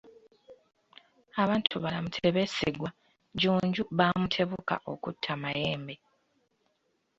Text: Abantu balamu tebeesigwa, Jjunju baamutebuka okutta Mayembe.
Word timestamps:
Abantu 1.43 1.73
balamu 1.83 2.09
tebeesigwa, 2.15 2.89
Jjunju 3.33 3.83
baamutebuka 3.97 4.75
okutta 4.91 5.33
Mayembe. 5.41 5.95